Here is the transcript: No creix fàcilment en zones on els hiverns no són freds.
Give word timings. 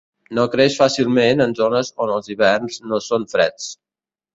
No 0.37 0.45
creix 0.55 0.77
fàcilment 0.79 1.45
en 1.47 1.55
zones 1.61 1.95
on 2.07 2.17
els 2.17 2.35
hiverns 2.37 2.85
no 2.91 3.05
són 3.13 3.33
freds. 3.37 3.75